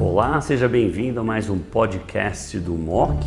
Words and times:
Olá, 0.00 0.40
seja 0.40 0.66
bem-vindo 0.66 1.20
a 1.20 1.22
mais 1.22 1.50
um 1.50 1.58
podcast 1.58 2.58
do 2.58 2.72
MOC. 2.72 3.18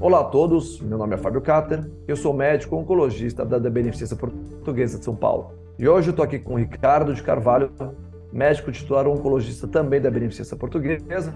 Olá 0.00 0.20
a 0.20 0.24
todos, 0.24 0.80
meu 0.80 0.96
nome 0.96 1.14
é 1.14 1.18
Fábio 1.18 1.42
Cater, 1.42 1.90
eu 2.08 2.16
sou 2.16 2.32
médico 2.32 2.74
oncologista 2.74 3.44
da 3.44 3.58
Beneficência 3.68 4.16
Portuguesa 4.16 4.98
de 4.98 5.04
São 5.04 5.14
Paulo. 5.14 5.52
E 5.78 5.86
hoje 5.86 6.08
eu 6.08 6.12
estou 6.12 6.24
aqui 6.24 6.38
com 6.38 6.54
o 6.54 6.56
Ricardo 6.56 7.12
de 7.12 7.22
Carvalho, 7.22 7.70
médico 8.32 8.72
titular 8.72 9.06
oncologista 9.06 9.68
também 9.68 10.00
da 10.00 10.10
Beneficência 10.10 10.56
Portuguesa. 10.56 11.34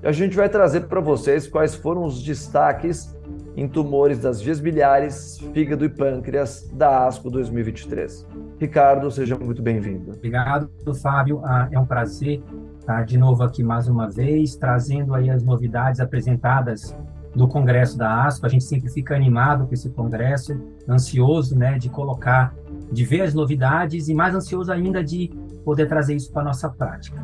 E 0.00 0.06
a 0.06 0.12
gente 0.12 0.36
vai 0.36 0.48
trazer 0.48 0.82
para 0.82 1.00
vocês 1.00 1.48
quais 1.48 1.74
foram 1.74 2.04
os 2.04 2.22
destaques 2.22 3.12
em 3.56 3.66
tumores 3.66 4.20
das 4.20 4.40
vias 4.40 4.60
biliares, 4.60 5.38
fígado 5.52 5.84
e 5.84 5.88
pâncreas 5.88 6.70
da 6.72 7.06
ASCO 7.08 7.28
2023. 7.28 8.24
Ricardo, 8.60 9.08
seja 9.10 9.38
muito 9.38 9.62
bem-vindo. 9.62 10.12
Obrigado, 10.12 10.68
Fábio. 11.00 11.40
Ah, 11.44 11.68
é 11.70 11.78
um 11.78 11.86
prazer 11.86 12.42
estar 12.78 13.04
de 13.04 13.16
novo 13.16 13.42
aqui 13.44 13.62
mais 13.62 13.86
uma 13.86 14.10
vez, 14.10 14.56
trazendo 14.56 15.14
aí 15.14 15.30
as 15.30 15.44
novidades 15.44 16.00
apresentadas 16.00 16.96
do 17.34 17.46
Congresso 17.46 17.96
da 17.96 18.24
ASCO. 18.24 18.46
A 18.46 18.48
gente 18.48 18.64
sempre 18.64 18.90
fica 18.90 19.14
animado 19.14 19.66
com 19.66 19.74
esse 19.74 19.88
congresso, 19.90 20.60
ansioso, 20.88 21.56
né, 21.56 21.78
de 21.78 21.88
colocar, 21.88 22.52
de 22.90 23.04
ver 23.04 23.20
as 23.20 23.32
novidades 23.32 24.08
e 24.08 24.14
mais 24.14 24.34
ansioso 24.34 24.72
ainda 24.72 25.04
de 25.04 25.30
poder 25.64 25.86
trazer 25.86 26.16
isso 26.16 26.32
para 26.32 26.42
a 26.42 26.46
nossa 26.46 26.68
prática. 26.68 27.22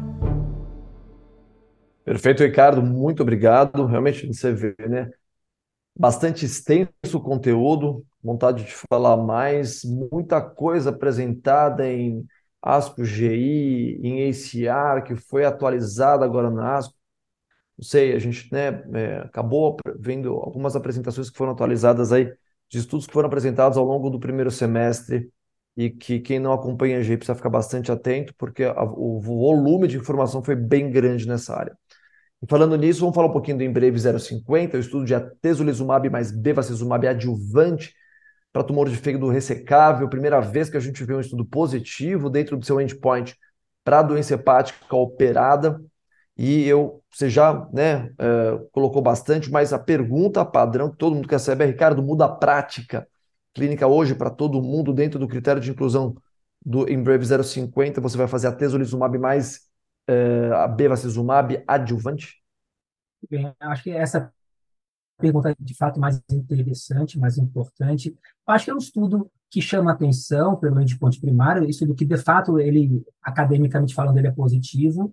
Perfeito, 2.04 2.44
Ricardo, 2.44 2.82
muito 2.82 3.22
obrigado. 3.22 3.86
Realmente 3.86 4.26
você 4.26 4.52
vê, 4.52 4.74
né? 4.88 5.10
Bastante 5.96 6.44
extenso 6.44 6.90
o 7.14 7.20
conteúdo, 7.20 8.04
vontade 8.22 8.64
de 8.64 8.74
falar 8.90 9.16
mais, 9.16 9.84
muita 9.84 10.40
coisa 10.40 10.90
apresentada 10.90 11.88
em 11.90 12.26
ASCO 12.60 13.04
GI, 13.04 14.00
em 14.02 14.28
ACR, 14.28 15.04
que 15.04 15.16
foi 15.16 15.44
atualizada 15.44 16.24
agora 16.24 16.50
na 16.50 16.78
ASCO 16.78 16.94
não 17.76 17.84
sei, 17.84 18.14
a 18.14 18.18
gente 18.18 18.48
né, 18.52 18.68
é, 18.94 19.18
acabou 19.18 19.76
vendo 19.98 20.32
algumas 20.34 20.76
apresentações 20.76 21.28
que 21.28 21.36
foram 21.36 21.52
atualizadas 21.52 22.12
aí, 22.12 22.32
de 22.68 22.78
estudos 22.78 23.06
que 23.06 23.12
foram 23.12 23.26
apresentados 23.26 23.76
ao 23.76 23.84
longo 23.84 24.08
do 24.10 24.20
primeiro 24.20 24.50
semestre, 24.50 25.28
e 25.76 25.90
que 25.90 26.20
quem 26.20 26.38
não 26.38 26.52
acompanha 26.52 26.98
a 26.98 27.02
GI 27.02 27.16
precisa 27.16 27.34
ficar 27.34 27.50
bastante 27.50 27.90
atento, 27.90 28.32
porque 28.38 28.62
a, 28.62 28.84
o 28.84 29.20
volume 29.20 29.88
de 29.88 29.96
informação 29.96 30.42
foi 30.42 30.54
bem 30.54 30.88
grande 30.88 31.26
nessa 31.26 31.52
área. 31.56 31.76
E 32.44 32.46
falando 32.46 32.76
nisso, 32.76 33.00
vamos 33.00 33.14
falar 33.14 33.28
um 33.28 33.32
pouquinho 33.32 33.56
do 33.56 33.64
Embreve 33.64 33.98
050, 33.98 34.76
o 34.76 34.80
estudo 34.80 35.06
de 35.06 35.14
atezolizumab 35.14 36.10
mais 36.10 36.30
bevacizumab 36.30 37.06
adjuvante 37.08 37.94
para 38.52 38.62
tumor 38.62 38.86
de 38.86 38.96
fígado 38.96 39.30
ressecável, 39.30 40.10
primeira 40.10 40.42
vez 40.42 40.68
que 40.68 40.76
a 40.76 40.80
gente 40.80 41.02
vê 41.04 41.14
um 41.14 41.20
estudo 41.20 41.46
positivo 41.46 42.28
dentro 42.28 42.58
do 42.58 42.66
seu 42.66 42.78
endpoint 42.78 43.34
para 43.82 44.02
doença 44.02 44.34
hepática 44.34 44.94
operada, 44.94 45.82
e 46.36 46.68
eu, 46.68 47.02
você 47.10 47.30
já 47.30 47.66
né, 47.72 48.10
uh, 48.20 48.68
colocou 48.72 49.00
bastante, 49.00 49.50
mas 49.50 49.72
a 49.72 49.78
pergunta 49.78 50.44
padrão 50.44 50.90
que 50.90 50.98
todo 50.98 51.14
mundo 51.14 51.26
quer 51.26 51.40
saber 51.40 51.64
é, 51.64 51.66
Ricardo, 51.68 52.02
muda 52.02 52.26
a 52.26 52.28
prática 52.28 53.08
clínica 53.54 53.86
hoje 53.86 54.14
para 54.14 54.28
todo 54.28 54.60
mundo 54.60 54.92
dentro 54.92 55.18
do 55.18 55.26
critério 55.26 55.62
de 55.62 55.70
inclusão 55.70 56.14
do 56.62 56.90
Embrave 56.92 57.24
050, 57.24 58.02
você 58.02 58.18
vai 58.18 58.28
fazer 58.28 58.48
a 58.48 58.52
tesolizumab 58.52 59.16
mais 59.16 59.72
uh, 60.10 60.54
a 60.54 60.68
bevacizumab 60.68 61.62
adjuvante? 61.66 62.42
Bem, 63.28 63.54
acho 63.60 63.82
que 63.82 63.90
essa 63.90 64.32
pergunta 65.18 65.50
é 65.50 65.54
de 65.58 65.74
fato 65.76 65.98
mais 65.98 66.20
interessante, 66.30 67.18
mais 67.18 67.38
importante. 67.38 68.16
Acho 68.46 68.64
que 68.64 68.70
é 68.70 68.74
um 68.74 68.78
estudo 68.78 69.30
que 69.50 69.62
chama 69.62 69.92
atenção 69.92 70.56
pelo 70.56 70.80
endpoint 70.80 71.20
primário, 71.20 71.68
isso 71.68 71.86
do 71.86 71.94
que 71.94 72.04
de 72.04 72.16
fato 72.16 72.58
ele, 72.58 73.04
academicamente 73.22 73.94
falando, 73.94 74.18
ele 74.18 74.28
é 74.28 74.32
positivo, 74.32 75.10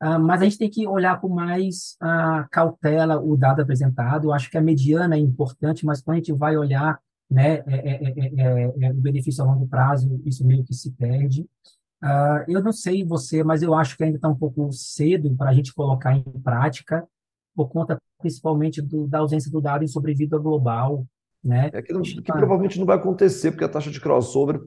Uh, 0.00 0.18
mas 0.18 0.40
a 0.40 0.44
gente 0.44 0.58
tem 0.58 0.70
que 0.70 0.86
olhar 0.86 1.20
com 1.20 1.28
mais 1.28 1.96
uh, 2.00 2.48
cautela 2.52 3.20
o 3.20 3.36
dado 3.36 3.62
apresentado. 3.62 4.32
Acho 4.32 4.48
que 4.48 4.56
a 4.56 4.62
mediana 4.62 5.16
é 5.16 5.18
importante, 5.18 5.84
mas 5.84 6.00
quando 6.00 6.14
a 6.14 6.18
gente 6.18 6.32
vai 6.32 6.56
olhar 6.56 7.00
né, 7.28 7.64
é, 7.66 7.74
é, 7.76 8.14
é, 8.36 8.86
é 8.86 8.90
o 8.90 8.94
benefício 8.94 9.42
a 9.42 9.46
longo 9.46 9.66
prazo, 9.66 10.20
isso 10.24 10.46
meio 10.46 10.64
que 10.64 10.72
se 10.72 10.92
perde. 10.92 11.46
Uh, 12.02 12.44
eu 12.46 12.62
não 12.62 12.72
sei 12.72 13.04
você, 13.04 13.42
mas 13.42 13.62
eu 13.62 13.74
acho 13.74 13.96
que 13.96 14.04
ainda 14.04 14.16
está 14.16 14.28
um 14.28 14.36
pouco 14.36 14.70
cedo 14.72 15.34
para 15.36 15.50
a 15.50 15.54
gente 15.54 15.74
colocar 15.74 16.14
em 16.14 16.22
prática, 16.22 17.06
por 17.54 17.68
conta 17.68 18.00
principalmente 18.18 18.80
do, 18.80 19.06
da 19.06 19.18
ausência 19.18 19.50
do 19.50 19.60
dado 19.60 19.82
em 19.84 19.88
sobrevida 19.88 20.38
global. 20.38 21.06
Né? 21.42 21.70
É 21.72 21.82
que, 21.82 21.92
não, 21.92 22.02
que 22.02 22.22
provavelmente 22.22 22.78
não 22.78 22.86
vai 22.86 22.96
acontecer, 22.96 23.50
porque 23.50 23.64
a 23.64 23.68
taxa 23.68 23.90
de 23.90 24.00
crossover 24.00 24.60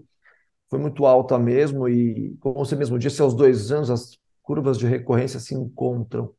foi 0.69 0.79
muito 0.79 1.05
alta 1.05 1.37
mesmo, 1.37 1.87
e 1.87 2.35
como 2.39 2.55
você 2.55 2.75
mesmo 2.75 2.97
disse, 2.97 3.21
aos 3.21 3.33
dois 3.33 3.71
anos, 3.71 3.89
as 3.89 4.17
curvas 4.41 4.77
de 4.77 4.87
recorrência 4.87 5.39
se 5.39 5.53
encontram. 5.53 6.33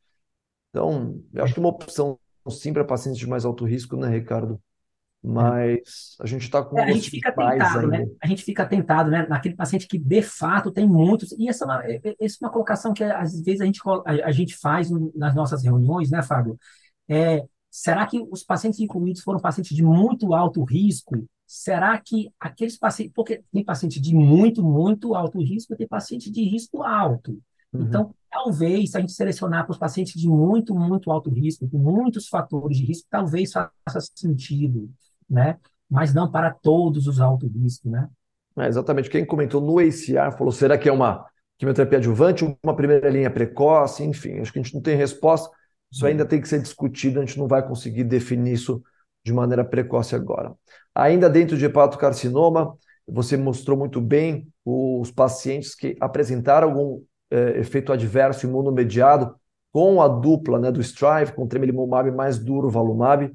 Então, 0.71 1.23
eu 1.35 1.45
acho 1.45 1.53
que 1.53 1.61
uma 1.61 1.69
opção 1.69 2.19
sim 2.49 2.73
para 2.73 2.85
pacientes 2.85 3.19
de 3.19 3.29
mais 3.29 3.45
alto 3.45 3.65
risco, 3.65 3.97
né, 3.97 4.09
Ricardo? 4.09 4.59
Mas 5.25 6.17
a 6.21 6.27
gente 6.27 6.43
está 6.43 6.65
com 6.65 6.77
é, 6.77 6.83
a 6.83 6.91
gente 6.91 7.09
fica 7.09 7.31
tentado, 7.31 7.87
né? 7.87 8.07
A 8.21 8.27
gente 8.27 8.43
fica 8.43 8.67
tentado, 8.67 9.11
né? 9.11 9.25
Naquele 9.29 9.55
paciente 9.55 9.87
que 9.87 9.97
de 9.97 10.21
fato 10.21 10.73
tem 10.73 10.85
muitos. 10.87 11.31
E 11.39 11.49
essa 11.49 11.65
é 11.65 11.67
uma, 11.67 11.85
é, 11.87 12.01
é, 12.03 12.17
essa 12.21 12.39
é 12.41 12.45
uma 12.45 12.51
colocação 12.51 12.93
que 12.93 13.05
às 13.05 13.41
vezes 13.41 13.61
a 13.61 13.65
gente, 13.65 13.81
a, 14.05 14.33
gente 14.33 14.57
faz 14.57 14.91
nas 15.15 15.33
nossas 15.33 15.63
reuniões, 15.63 16.11
né, 16.11 16.23
Fábio? 16.23 16.59
É, 17.09 17.45
será 17.71 18.05
que 18.05 18.21
os 18.33 18.43
pacientes 18.43 18.81
incluídos 18.81 19.23
foram 19.23 19.39
pacientes 19.39 19.77
de 19.77 19.83
muito 19.85 20.35
alto 20.35 20.65
risco? 20.65 21.25
Será 21.47 21.97
que 22.01 22.29
aqueles 22.41 22.77
pacientes. 22.77 23.13
Porque 23.15 23.45
tem 23.53 23.65
paciente 23.65 24.01
de 24.01 24.13
muito, 24.17 24.61
muito 24.65 25.15
alto 25.15 25.41
risco 25.41 25.73
e 25.73 25.77
tem 25.77 25.87
paciente 25.87 26.33
de 26.33 26.43
risco 26.43 26.83
alto. 26.83 27.41
Uhum. 27.73 27.83
Então, 27.83 28.15
talvez, 28.29 28.91
se 28.91 28.97
a 28.97 29.01
gente 29.01 29.13
selecionar 29.13 29.65
para 29.65 29.73
os 29.73 29.79
pacientes 29.79 30.21
de 30.21 30.29
muito, 30.29 30.75
muito 30.75 31.13
alto 31.13 31.31
risco, 31.31 31.69
com 31.69 31.79
muitos 31.79 32.27
fatores 32.27 32.77
de 32.77 32.85
risco, 32.85 33.07
talvez 33.09 33.53
faça 33.53 34.01
sentido, 34.17 34.91
né? 35.33 35.59
Mas 35.91 36.15
não 36.15 36.31
para 36.31 36.51
todos 36.51 37.07
os 37.07 37.21
alto 37.21 37.47
risco, 37.47 37.89
né? 37.89 38.09
É, 38.59 38.67
exatamente. 38.67 39.11
Quem 39.11 39.25
comentou 39.25 39.61
no 39.61 39.79
ACR 39.79 40.37
falou: 40.37 40.53
será 40.53 40.77
que 40.77 40.89
é 40.89 40.93
uma 40.93 41.25
quimioterapia 41.59 41.99
adjuvante, 41.99 42.59
uma 42.63 42.77
primeira 42.77 43.09
linha 43.09 43.31
precoce? 43.31 44.05
Enfim, 44.05 44.39
acho 44.41 44.53
que 44.53 44.59
a 44.59 44.63
gente 44.63 44.75
não 44.75 44.83
tem 44.83 44.97
resposta. 44.97 45.51
Isso 45.91 46.07
ainda 46.07 46.25
tem 46.25 46.41
que 46.41 46.49
ser 46.49 46.61
discutido, 46.61 47.21
a 47.21 47.25
gente 47.25 47.39
não 47.39 47.47
vai 47.47 47.67
conseguir 47.67 48.05
definir 48.05 48.55
isso 48.55 48.83
de 49.25 49.33
maneira 49.33 49.65
precoce 49.65 50.15
agora. 50.15 50.55
Ainda 50.95 51.29
dentro 51.29 51.57
de 51.57 51.65
hepatocarcinoma, 51.67 52.75
você 53.07 53.37
mostrou 53.37 53.77
muito 53.77 54.01
bem 54.01 54.49
os 54.65 55.11
pacientes 55.11 55.75
que 55.75 55.97
apresentaram 56.01 56.69
algum 56.69 57.03
é, 57.31 57.59
efeito 57.59 57.93
adverso 57.93 58.47
imunomediado 58.47 59.35
com 59.73 60.01
a 60.03 60.09
dupla 60.09 60.59
né, 60.59 60.71
do 60.71 60.81
Strive, 60.81 61.33
com 61.33 61.47
tremelimumab 61.47 62.11
mais 62.11 62.39
duro, 62.39 62.71
valumab. 62.71 63.33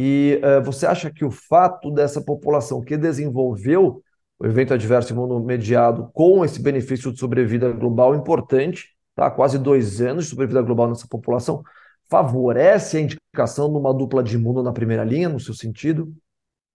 E 0.00 0.38
é, 0.44 0.60
você 0.60 0.86
acha 0.86 1.10
que 1.10 1.24
o 1.24 1.30
fato 1.32 1.90
dessa 1.90 2.20
população 2.20 2.80
que 2.80 2.96
desenvolveu 2.96 4.00
o 4.38 4.46
evento 4.46 4.72
adverso 4.72 5.12
imunomediado 5.12 6.08
com 6.14 6.44
esse 6.44 6.62
benefício 6.62 7.12
de 7.12 7.18
sobrevida 7.18 7.72
global 7.72 8.14
importante, 8.14 8.94
tá? 9.16 9.28
quase 9.28 9.58
dois 9.58 10.00
anos 10.00 10.26
de 10.26 10.30
sobrevida 10.30 10.62
global 10.62 10.88
nessa 10.88 11.08
população, 11.08 11.64
favorece 12.08 12.96
a 12.96 13.00
indicação 13.00 13.68
de 13.68 13.76
uma 13.76 13.92
dupla 13.92 14.22
de 14.22 14.36
imuno 14.36 14.62
na 14.62 14.72
primeira 14.72 15.02
linha, 15.02 15.28
no 15.28 15.40
seu 15.40 15.52
sentido? 15.52 16.14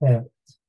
É, 0.03 0.21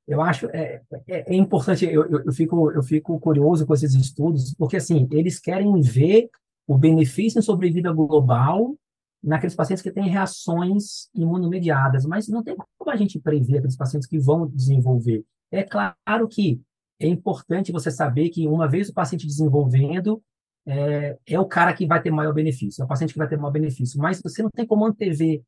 eu 0.07 0.21
acho 0.21 0.47
é, 0.53 0.81
é, 1.09 1.35
é 1.35 1.35
importante, 1.35 1.85
eu, 1.85 2.09
eu, 2.09 2.23
eu, 2.25 2.33
fico, 2.33 2.71
eu 2.71 2.85
fico 2.85 3.19
curioso 3.19 3.67
com 3.67 3.75
esses 3.75 3.93
estudos, 3.95 4.55
porque 4.55 4.77
assim, 4.77 5.09
eles 5.11 5.41
querem 5.41 5.81
ver 5.81 6.31
o 6.69 6.79
benefício 6.79 7.41
em 7.41 7.43
sobrevida 7.43 7.93
global 7.93 8.77
naqueles 9.25 9.55
pacientes 9.55 9.83
que 9.83 9.91
têm 9.91 10.09
reações 10.09 11.09
imunomediadas, 11.15 12.05
mas 12.05 12.29
não 12.29 12.43
tem 12.43 12.55
como 12.79 12.91
a 12.91 12.97
gente 12.97 13.19
prever 13.19 13.59
aqueles 13.59 13.77
pacientes 13.77 14.07
que 14.07 14.19
vão 14.19 14.47
desenvolver. 14.47 15.25
É 15.51 15.63
claro 15.63 16.29
que 16.29 16.61
é 17.01 17.09
importante 17.09 17.73
você 17.73 17.91
saber 17.91 18.29
que 18.29 18.47
uma 18.47 18.69
vez 18.69 18.89
o 18.89 18.95
paciente 18.95 19.27
desenvolvendo, 19.27 20.23
é, 20.67 21.19
é 21.27 21.41
o 21.41 21.47
cara 21.47 21.73
que 21.73 21.87
vai 21.87 22.01
ter 22.03 22.11
maior 22.11 22.33
benefício, 22.33 22.83
é 22.83 22.85
o 22.85 22.89
paciente 22.89 23.13
que 23.13 23.19
vai 23.19 23.29
ter 23.29 23.37
maior 23.37 23.51
benefício, 23.51 24.01
mas 24.01 24.21
você 24.23 24.43
não 24.43 24.51
tem 24.51 24.67
como 24.67 24.87
antever 24.87 25.43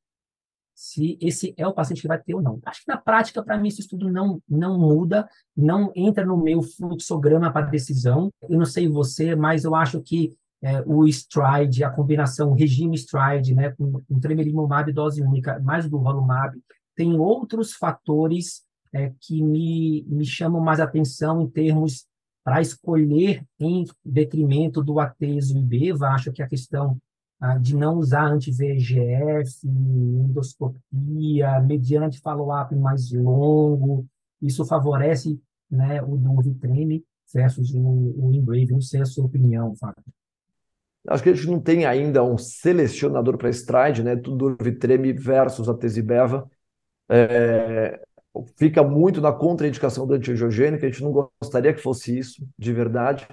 se 0.75 1.17
esse 1.23 1.55
é 1.57 1.67
o 1.67 1.73
paciente 1.73 2.03
que 2.03 2.09
vai 2.09 2.21
ter 2.21 2.35
ou 2.35 2.43
não. 2.43 2.61
Acho 2.67 2.83
que 2.85 2.89
na 2.89 2.99
prática, 2.99 3.43
para 3.43 3.59
mim, 3.59 3.69
esse 3.69 3.81
estudo 3.81 4.11
não, 4.11 4.43
não 4.47 4.79
muda, 4.79 5.27
não 5.57 5.91
entra 5.97 6.25
no 6.25 6.37
meu 6.37 6.63
fluxograma 6.63 7.51
para 7.51 7.67
decisão. 7.67 8.31
Eu 8.43 8.59
não 8.59 8.67
sei 8.67 8.87
você, 8.87 9.35
mas 9.35 9.65
eu 9.65 9.75
acho 9.75 10.03
que 10.03 10.37
é, 10.63 10.83
o 10.87 11.07
stride, 11.07 11.85
a 11.85 11.91
combinação 11.91 12.55
regime 12.55 12.97
stride, 12.97 13.55
né, 13.55 13.71
com, 13.71 14.01
com 14.09 14.21
tremelimumab 14.21 14.93
dose 14.93 15.23
única, 15.23 15.59
mais 15.61 15.89
do 15.89 15.99
volumab, 15.99 16.59
tem 16.95 17.19
outros 17.19 17.75
fatores 17.75 18.63
é, 18.93 19.13
que 19.21 19.43
me, 19.43 20.05
me 20.09 20.25
chamam 20.25 20.61
mais 20.61 20.81
atenção 20.81 21.43
em 21.43 21.49
termos 21.49 22.07
para 22.43 22.61
escolher 22.61 23.45
em 23.59 23.85
detrimento 24.05 24.83
do 24.83 24.99
ateso 25.01 25.59
e 25.59 25.63
beva. 25.63 26.09
Acho 26.09 26.33
que 26.33 26.43
a 26.43 26.49
questão 26.49 26.97
ah, 27.41 27.59
de 27.59 27.77
não 27.77 27.99
usar 27.99 28.27
anti-VEGF, 28.27 29.67
endoscopia, 29.67 31.61
mediana 31.61 32.09
de 32.09 32.21
follow-up 32.21 32.75
mais 32.75 33.13
longo, 33.13 34.07
isso 34.41 34.65
favorece 34.65 35.39
né, 35.71 36.01
o 36.03 36.17
do 36.17 36.55
treme. 36.55 37.05
versus 37.35 37.75
o, 37.75 37.81
o 37.81 38.33
Embrave. 38.33 38.73
Não 38.73 38.81
sei 38.81 39.03
a 39.03 39.05
sua 39.05 39.27
opinião, 39.27 39.75
Fábio. 39.77 40.03
Acho 41.09 41.23
que 41.23 41.29
a 41.31 41.35
gente 41.35 41.47
não 41.49 41.61
tem 41.61 41.87
ainda 41.87 42.23
um 42.25 42.37
selecionador 42.37 43.37
para 43.39 43.51
stride, 43.51 44.03
né? 44.03 44.17
Tudo 44.17 44.57
Vitreme 44.61 45.13
versus 45.13 45.69
a 45.69 45.75
Tesibeva. 45.75 46.51
É, 47.09 48.01
fica 48.57 48.83
muito 48.83 49.21
na 49.21 49.33
contraindicação 49.33 50.07
do 50.07 50.15
antiangiogênico, 50.15 50.85
a 50.85 50.89
gente 50.89 51.03
não 51.03 51.31
gostaria 51.41 51.73
que 51.73 51.81
fosse 51.81 52.17
isso, 52.19 52.47
de 52.59 52.73
verdade. 52.73 53.27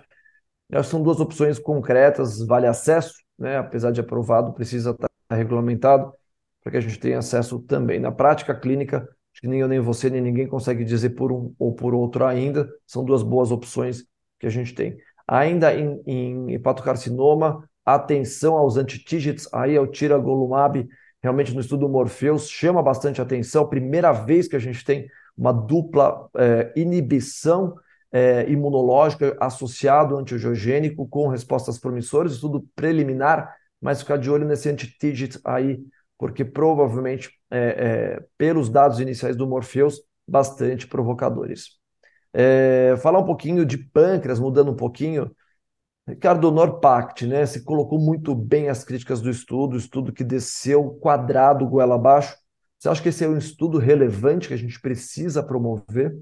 Que 0.71 0.83
são 0.83 1.01
duas 1.01 1.19
opções 1.19 1.59
concretas, 1.59 2.39
vale 2.45 2.67
acesso, 2.67 3.13
né? 3.37 3.57
apesar 3.57 3.91
de 3.91 4.01
aprovado, 4.01 4.53
precisa 4.53 4.91
estar 4.91 5.09
regulamentado, 5.31 6.13
para 6.61 6.71
que 6.71 6.77
a 6.77 6.81
gente 6.81 6.99
tenha 6.99 7.19
acesso 7.19 7.59
também. 7.59 7.99
Na 7.99 8.11
prática 8.11 8.55
clínica, 8.55 8.97
acho 9.33 9.41
que 9.41 9.47
nem 9.47 9.59
eu, 9.59 9.67
nem 9.67 9.79
você, 9.79 10.09
nem 10.09 10.21
ninguém 10.21 10.47
consegue 10.47 10.83
dizer 10.83 11.11
por 11.11 11.31
um 11.31 11.53
ou 11.59 11.73
por 11.73 11.93
outro 11.93 12.25
ainda, 12.25 12.69
são 12.87 13.03
duas 13.03 13.23
boas 13.23 13.51
opções 13.51 14.05
que 14.39 14.47
a 14.47 14.49
gente 14.49 14.73
tem. 14.73 14.97
Ainda 15.27 15.73
em, 15.73 16.01
em 16.05 16.53
hepatocarcinoma, 16.53 17.67
atenção 17.85 18.55
aos 18.55 18.77
antitígetes, 18.77 19.47
aí 19.53 19.75
é 19.75 19.79
o 19.79 19.87
tiragolumab, 19.87 20.87
realmente 21.21 21.53
no 21.53 21.61
estudo 21.61 21.87
Morpheus, 21.87 22.49
chama 22.49 22.81
bastante 22.81 23.21
atenção, 23.21 23.67
primeira 23.67 24.11
vez 24.11 24.47
que 24.47 24.55
a 24.55 24.59
gente 24.59 24.83
tem 24.83 25.07
uma 25.37 25.51
dupla 25.51 26.29
é, 26.37 26.71
inibição 26.75 27.75
é, 28.11 28.47
imunológica 28.49 29.35
associado 29.39 30.13
ao 30.13 30.21
antiogênico 30.21 31.07
com 31.07 31.27
respostas 31.27 31.79
promissoras, 31.79 32.33
estudo 32.33 32.65
preliminar, 32.75 33.55
mas 33.81 34.01
ficar 34.01 34.17
de 34.17 34.29
olho 34.29 34.45
nesse 34.45 34.69
anti-TIGIT 34.69 35.39
aí, 35.43 35.79
porque 36.17 36.45
provavelmente, 36.45 37.31
é, 37.49 37.59
é, 37.59 38.25
pelos 38.37 38.69
dados 38.69 38.99
iniciais 38.99 39.35
do 39.35 39.47
Morpheus, 39.47 40.01
bastante 40.27 40.87
provocadores. 40.87 41.82
É, 42.33 42.95
falar 42.97 43.19
um 43.19 43.25
pouquinho 43.25 43.65
de 43.65 43.77
pâncreas, 43.77 44.39
mudando 44.39 44.71
um 44.71 44.75
pouquinho, 44.75 45.31
Ricardo 46.07 46.51
Norpact, 46.51 47.25
né, 47.25 47.45
se 47.45 47.63
colocou 47.63 47.99
muito 47.99 48.35
bem 48.35 48.69
as 48.69 48.83
críticas 48.83 49.21
do 49.21 49.29
estudo, 49.29 49.77
estudo 49.77 50.11
que 50.11 50.23
desceu 50.23 50.91
quadrado 50.95 51.67
goela 51.67 51.95
abaixo. 51.95 52.35
Você 52.77 52.89
acha 52.89 53.01
que 53.01 53.09
esse 53.09 53.23
é 53.23 53.29
um 53.29 53.37
estudo 53.37 53.77
relevante 53.77 54.49
que 54.49 54.53
a 54.53 54.57
gente 54.57 54.81
precisa 54.81 55.41
promover? 55.41 56.19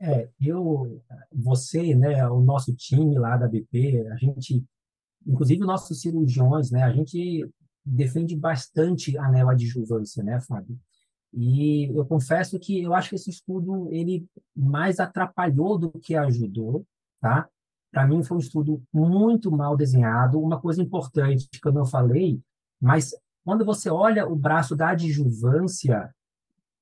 É, 0.00 0.28
eu, 0.40 1.02
você, 1.32 1.94
né, 1.94 2.26
o 2.28 2.40
nosso 2.40 2.74
time 2.74 3.18
lá 3.18 3.36
da 3.36 3.46
BP, 3.46 4.06
a 4.10 4.16
gente, 4.16 4.64
inclusive 5.26 5.60
nossos 5.60 6.00
cirurgiões, 6.00 6.70
né, 6.70 6.82
a 6.82 6.92
gente 6.92 7.46
defende 7.84 8.34
bastante 8.34 9.16
a 9.18 9.30
neoadjuvância, 9.30 10.24
né, 10.24 10.40
Fábio? 10.40 10.78
E 11.32 11.86
eu 11.96 12.04
confesso 12.04 12.58
que 12.58 12.82
eu 12.82 12.94
acho 12.94 13.10
que 13.10 13.14
esse 13.14 13.30
estudo 13.30 13.88
ele 13.90 14.26
mais 14.54 15.00
atrapalhou 15.00 15.78
do 15.78 15.90
que 15.90 16.14
ajudou, 16.14 16.86
tá? 17.20 17.48
Para 17.90 18.06
mim, 18.06 18.22
foi 18.22 18.36
um 18.36 18.40
estudo 18.40 18.82
muito 18.92 19.50
mal 19.50 19.76
desenhado. 19.76 20.40
Uma 20.40 20.60
coisa 20.60 20.82
importante 20.82 21.48
que 21.50 21.66
eu 21.66 21.72
não 21.72 21.84
falei, 21.84 22.40
mas 22.80 23.14
quando 23.44 23.64
você 23.64 23.90
olha 23.90 24.26
o 24.26 24.36
braço 24.36 24.74
da 24.76 24.90
adjuvância, 24.90 26.14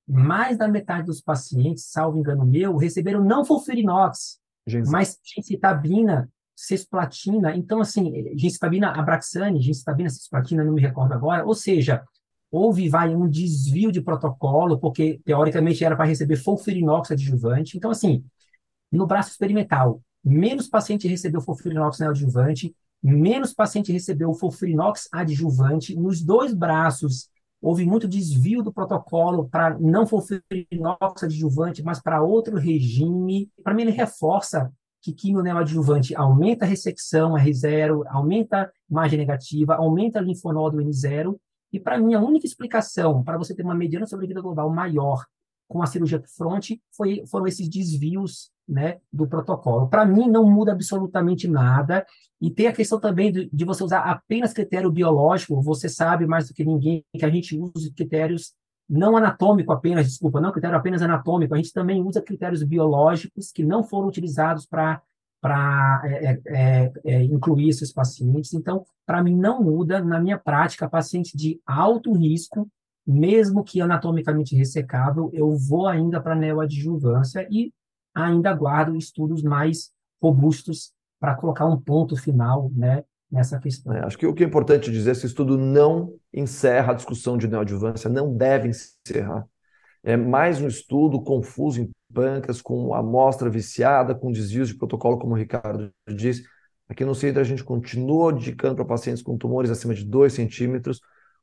mais 0.06 0.58
da 0.58 0.68
metade 0.68 1.06
dos 1.06 1.20
pacientes, 1.20 1.86
salvo 1.86 2.18
engano 2.18 2.44
meu, 2.44 2.76
receberam 2.76 3.24
não 3.24 3.44
fulfirinox, 3.44 4.40
mas 4.88 5.18
gencitabina, 5.24 6.28
cisplatina. 6.56 7.56
Então, 7.56 7.80
assim, 7.80 8.36
gencitabina 8.36 8.90
abraxane, 8.90 9.60
gencitabina 9.60 10.10
cisplatina, 10.10 10.64
não 10.64 10.72
me 10.72 10.82
recordo 10.82 11.12
agora. 11.12 11.44
Ou 11.44 11.54
seja, 11.54 12.04
houve 12.50 12.88
vai 12.88 13.14
um 13.14 13.28
desvio 13.28 13.92
de 13.92 14.00
protocolo, 14.00 14.78
porque 14.78 15.20
teoricamente 15.24 15.84
era 15.84 15.96
para 15.96 16.06
receber 16.06 16.36
fulfirinox 16.36 17.10
adjuvante. 17.10 17.76
Então, 17.76 17.90
assim, 17.90 18.24
no 18.90 19.06
braço 19.06 19.30
experimental, 19.30 20.02
menos 20.24 20.68
paciente 20.68 21.06
recebeu 21.06 21.40
fulfirinox 21.40 21.98
neoadjuvante, 21.98 22.74
menos 23.02 23.54
paciente 23.54 23.92
recebeu 23.92 24.34
fulfirinox 24.34 25.08
adjuvante. 25.12 25.94
Nos 25.96 26.22
dois 26.22 26.52
braços, 26.52 27.28
houve 27.60 27.84
muito 27.84 28.08
desvio 28.08 28.62
do 28.62 28.72
protocolo 28.72 29.48
para 29.48 29.78
não 29.78 30.06
fulfirinox 30.06 31.22
adjuvante, 31.22 31.82
mas 31.82 32.00
para 32.00 32.22
outro 32.22 32.56
regime. 32.56 33.48
Para 33.62 33.74
mim, 33.74 33.82
ele 33.82 33.90
reforça 33.92 34.72
que 35.02 35.12
quimio 35.12 35.42
neoadjuvante 35.42 36.14
aumenta 36.14 36.64
a 36.64 36.68
ressecção 36.68 37.34
R0, 37.34 38.02
aumenta 38.08 38.70
margem 38.88 39.18
negativa, 39.18 39.74
aumenta 39.76 40.20
linfonodo 40.20 40.78
N0. 40.78 41.36
E 41.72 41.78
para 41.78 41.98
mim, 41.98 42.14
a 42.14 42.20
única 42.20 42.46
explicação 42.46 43.22
para 43.22 43.38
você 43.38 43.54
ter 43.54 43.62
uma 43.62 43.74
mediana 43.74 44.06
sobrevida 44.06 44.40
global 44.40 44.70
maior 44.70 45.24
com 45.68 45.82
a 45.82 45.86
cirurgia 45.86 46.22
front 46.36 46.72
foi, 46.96 47.24
foram 47.26 47.46
esses 47.46 47.68
desvios 47.68 48.50
né, 48.68 48.98
do 49.12 49.26
protocolo. 49.26 49.88
Para 49.88 50.04
mim, 50.04 50.28
não 50.28 50.44
muda 50.44 50.72
absolutamente 50.72 51.46
nada. 51.46 52.04
E 52.40 52.50
tem 52.50 52.66
a 52.66 52.72
questão 52.72 52.98
também 52.98 53.30
de, 53.30 53.48
de, 53.52 53.64
você 53.64 53.84
usar 53.84 54.00
apenas 54.00 54.52
critério 54.52 54.90
biológico. 54.90 55.60
Você 55.62 55.88
sabe 55.88 56.26
mais 56.26 56.48
do 56.48 56.54
que 56.54 56.64
ninguém 56.64 57.04
que 57.16 57.24
a 57.24 57.30
gente 57.30 57.56
usa 57.56 57.92
critérios 57.94 58.52
não 58.88 59.16
anatômico 59.16 59.72
apenas, 59.72 60.06
desculpa, 60.06 60.40
não 60.40 60.50
critério 60.50 60.76
apenas 60.76 61.02
anatômico. 61.02 61.54
A 61.54 61.56
gente 61.56 61.72
também 61.72 62.02
usa 62.02 62.20
critérios 62.20 62.64
biológicos 62.64 63.52
que 63.52 63.62
não 63.62 63.84
foram 63.84 64.08
utilizados 64.08 64.66
para 64.66 65.00
para 65.40 66.02
é, 66.04 66.24
é, 66.24 66.40
é, 66.46 66.92
é, 67.04 67.22
incluir 67.24 67.68
esses 67.70 67.92
pacientes. 67.92 68.52
Então, 68.52 68.84
para 69.06 69.22
mim, 69.22 69.34
não 69.34 69.62
muda. 69.62 70.02
Na 70.04 70.20
minha 70.20 70.38
prática, 70.38 70.88
paciente 70.88 71.36
de 71.36 71.60
alto 71.66 72.12
risco, 72.12 72.68
mesmo 73.06 73.64
que 73.64 73.80
anatomicamente 73.80 74.54
ressecável, 74.54 75.30
eu 75.32 75.56
vou 75.56 75.86
ainda 75.86 76.20
para 76.20 76.34
neoadjuvância 76.34 77.46
e 77.50 77.72
ainda 78.14 78.50
aguardo 78.50 78.96
estudos 78.96 79.42
mais 79.42 79.90
robustos 80.22 80.92
para 81.18 81.34
colocar 81.34 81.66
um 81.66 81.80
ponto 81.80 82.16
final 82.16 82.70
né, 82.74 83.04
nessa 83.30 83.58
questão. 83.58 83.92
É, 83.92 84.04
acho 84.04 84.18
que 84.18 84.26
o 84.26 84.34
que 84.34 84.44
é 84.44 84.46
importante 84.46 84.90
dizer, 84.90 85.12
esse 85.12 85.26
estudo 85.26 85.56
não 85.56 86.14
encerra 86.32 86.92
a 86.92 86.96
discussão 86.96 87.36
de 87.36 87.48
neoadjuvância, 87.48 88.10
não 88.10 88.34
deve 88.34 88.68
encerrar. 88.68 89.46
É 90.02 90.16
mais 90.16 90.60
um 90.60 90.66
estudo 90.66 91.22
confuso 91.22 91.80
em 91.80 91.90
pâncreas, 92.12 92.62
com 92.62 92.94
amostra 92.94 93.50
viciada, 93.50 94.14
com 94.14 94.32
desvios 94.32 94.68
de 94.68 94.76
protocolo, 94.76 95.18
como 95.18 95.34
o 95.34 95.36
Ricardo 95.36 95.92
disse. 96.08 96.42
Aqui 96.88 97.04
no 97.04 97.14
centro 97.14 97.40
a 97.40 97.44
gente 97.44 97.62
continua 97.62 98.32
indicando 98.32 98.76
para 98.76 98.84
pacientes 98.84 99.22
com 99.22 99.36
tumores 99.36 99.70
acima 99.70 99.94
de 99.94 100.04
2 100.04 100.32
centímetros, 100.32 101.00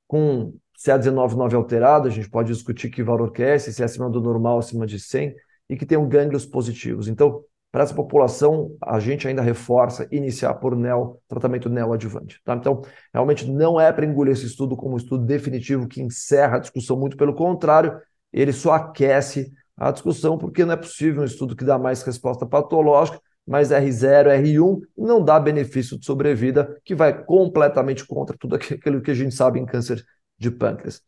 com 0.07 0.53
CA19 0.77 1.55
alterado, 1.55 2.07
a 2.07 2.11
gente 2.11 2.29
pode 2.29 2.51
discutir 2.51 2.89
que 2.89 3.03
valor 3.03 3.31
que 3.31 3.43
é 3.43 3.55
esse, 3.55 3.71
se 3.73 3.81
é 3.81 3.85
acima 3.85 4.09
do 4.09 4.21
normal, 4.21 4.59
acima 4.59 4.85
de 4.85 4.99
100, 4.99 5.35
e 5.69 5.77
que 5.77 5.85
tenham 5.85 6.07
gânglios 6.07 6.45
positivos. 6.45 7.07
Então, 7.07 7.43
para 7.71 7.83
essa 7.83 7.93
população, 7.93 8.75
a 8.81 8.99
gente 8.99 9.27
ainda 9.27 9.41
reforça 9.41 10.07
iniciar 10.11 10.53
por 10.55 10.75
neo, 10.75 11.19
tratamento 11.27 11.69
neoadjuvante. 11.69 12.41
Tá? 12.43 12.55
Então, 12.55 12.81
realmente 13.13 13.45
não 13.49 13.79
é 13.79 13.91
para 13.91 14.05
engolir 14.05 14.33
esse 14.33 14.45
estudo 14.45 14.75
como 14.75 14.95
um 14.95 14.97
estudo 14.97 15.25
definitivo 15.25 15.87
que 15.87 16.01
encerra 16.01 16.57
a 16.57 16.59
discussão, 16.59 16.97
muito 16.97 17.17
pelo 17.17 17.35
contrário, 17.35 17.99
ele 18.41 18.53
só 18.53 18.73
aquece 18.73 19.51
a 19.75 19.91
discussão, 19.91 20.37
porque 20.37 20.65
não 20.65 20.73
é 20.73 20.77
possível 20.77 21.21
um 21.21 21.25
estudo 21.25 21.55
que 21.55 21.63
dá 21.63 21.77
mais 21.77 22.01
resposta 22.01 22.45
patológica, 22.45 23.19
mas 23.45 23.69
R0, 23.69 24.27
R1 24.27 24.81
não 24.97 25.23
dá 25.23 25.39
benefício 25.39 25.97
de 25.97 26.05
sobrevida, 26.05 26.79
que 26.83 26.93
vai 26.93 27.23
completamente 27.23 28.05
contra 28.05 28.35
tudo 28.37 28.55
aquilo 28.55 29.01
que 29.01 29.11
a 29.11 29.13
gente 29.13 29.33
sabe 29.33 29.59
em 29.59 29.65
câncer 29.65 30.03
de 30.37 30.51
pâncreas. 30.51 31.01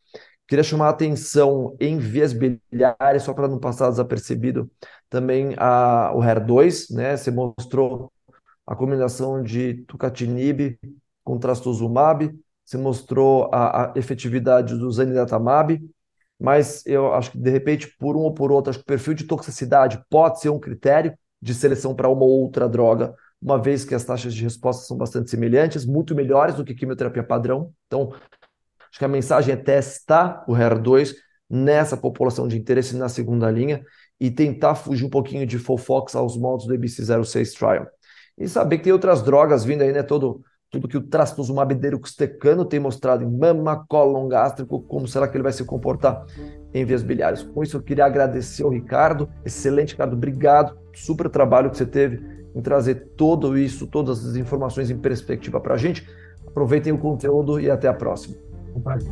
Queria 0.47 0.63
chamar 0.63 0.87
a 0.87 0.89
atenção 0.89 1.75
em 1.79 1.99
vias 1.99 2.33
biliares, 2.33 3.23
só 3.23 3.33
para 3.33 3.47
não 3.47 3.59
passar 3.59 3.89
desapercebido, 3.89 4.71
também 5.09 5.53
a, 5.57 6.11
o 6.15 6.21
HER2, 6.21 6.91
né? 6.95 7.15
Você 7.15 7.29
mostrou 7.29 8.11
a 8.65 8.75
combinação 8.75 9.43
de 9.43 9.83
tucatinib 9.87 10.79
com 11.23 11.37
trastuzumab, 11.37 12.33
você 12.65 12.77
mostrou 12.77 13.49
a, 13.53 13.91
a 13.91 13.93
efetividade 13.95 14.75
do 14.75 14.91
zanidatamab, 14.91 15.79
mas 16.39 16.85
eu 16.85 17.13
acho 17.13 17.31
que, 17.31 17.37
de 17.37 17.49
repente, 17.49 17.95
por 17.99 18.15
um 18.15 18.21
ou 18.21 18.33
por 18.33 18.51
outro, 18.51 18.69
acho 18.69 18.79
que 18.79 18.83
o 18.83 18.87
perfil 18.87 19.13
de 19.13 19.25
toxicidade 19.25 20.01
pode 20.09 20.39
ser 20.39 20.49
um 20.49 20.59
critério 20.59 21.13
de 21.41 21.53
seleção 21.53 21.95
para 21.95 22.09
uma 22.09 22.23
ou 22.23 22.41
outra 22.41 22.67
droga, 22.67 23.13
uma 23.41 23.57
vez 23.57 23.85
que 23.85 23.95
as 23.95 24.03
taxas 24.03 24.33
de 24.33 24.43
resposta 24.43 24.85
são 24.85 24.97
bastante 24.97 25.29
semelhantes, 25.29 25.85
muito 25.85 26.15
melhores 26.15 26.55
do 26.55 26.63
que 26.63 26.75
quimioterapia 26.75 27.23
padrão. 27.23 27.71
Então, 27.87 28.11
Acho 28.89 28.99
que 28.99 29.05
a 29.05 29.09
mensagem 29.09 29.53
é 29.53 29.57
testar 29.57 30.43
o 30.47 30.53
HER2 30.53 31.13
nessa 31.49 31.95
população 31.95 32.47
de 32.47 32.57
interesse 32.57 32.95
na 32.95 33.07
segunda 33.07 33.49
linha 33.49 33.83
e 34.19 34.29
tentar 34.31 34.75
fugir 34.75 35.05
um 35.05 35.09
pouquinho 35.09 35.45
de 35.45 35.57
fofox 35.57 36.15
aos 36.15 36.35
modos 36.37 36.65
do 36.65 36.73
ABC06 36.73 37.53
Trial. 37.57 37.87
E 38.37 38.47
saber 38.47 38.77
que 38.77 38.85
tem 38.85 38.93
outras 38.93 39.21
drogas 39.21 39.63
vindo 39.63 39.81
aí, 39.81 39.91
né? 39.91 40.03
Todo, 40.03 40.43
tudo 40.69 40.87
que 40.87 40.97
o 40.97 41.01
trastuzumab 41.01 41.73
deruxtecano 41.73 42.63
tem 42.63 42.79
mostrado 42.79 43.23
em 43.23 43.29
mama, 43.29 43.85
cólon 43.87 44.27
gástrico, 44.27 44.81
como 44.81 45.07
será 45.07 45.27
que 45.27 45.35
ele 45.35 45.43
vai 45.43 45.51
se 45.51 45.63
comportar 45.63 46.25
em 46.73 46.85
vias 46.85 47.01
biliares. 47.01 47.41
Com 47.41 47.63
isso, 47.63 47.77
eu 47.77 47.81
queria 47.81 48.05
agradecer 48.05 48.63
ao 48.63 48.69
Ricardo. 48.69 49.27
Excelente, 49.43 49.93
Ricardo. 49.93 50.13
Obrigado. 50.13 50.77
Super 50.93 51.29
trabalho 51.29 51.69
que 51.71 51.77
você 51.77 51.85
teve 51.85 52.21
em 52.53 52.61
trazer 52.61 53.09
tudo 53.15 53.57
isso, 53.57 53.87
todas 53.87 54.25
as 54.25 54.35
informações 54.35 54.89
em 54.89 54.97
perspectiva 54.97 55.59
para 55.59 55.75
a 55.75 55.77
gente. 55.77 56.07
Aproveitem 56.45 56.93
o 56.93 56.97
conteúdo 56.97 57.59
e 57.59 57.69
até 57.69 57.87
a 57.87 57.93
próxima. 57.93 58.35
Um 58.75 58.81
prazer. 58.81 59.11